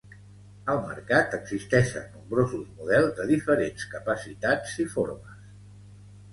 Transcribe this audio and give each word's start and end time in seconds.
Al 0.73 0.79
mercat 0.85 1.35
existeixen 1.39 2.07
nombrosos 2.15 2.65
models 2.81 3.13
de 3.21 3.29
diferents 3.35 3.87
capacitats 3.95 4.77
i 4.87 4.91
formes. 4.99 5.49